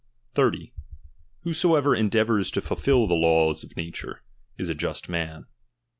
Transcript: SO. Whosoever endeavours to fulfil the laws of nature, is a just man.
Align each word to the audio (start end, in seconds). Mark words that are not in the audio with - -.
SO. 0.35 0.51
Whosoever 1.43 1.93
endeavours 1.93 2.49
to 2.49 2.61
fulfil 2.61 3.05
the 3.05 3.13
laws 3.13 3.63
of 3.63 3.77
nature, 3.77 4.23
is 4.57 4.67
a 4.67 4.73
just 4.73 5.09
man. 5.09 5.45